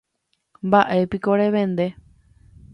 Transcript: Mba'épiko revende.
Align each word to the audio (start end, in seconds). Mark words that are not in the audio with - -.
Mba'épiko 0.67 1.37
revende. 1.41 1.87